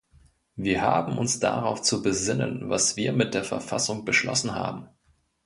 [0.55, 4.89] Wir haben uns darauf zu besinnen, was wir mit der Verfassung beschlossen haben.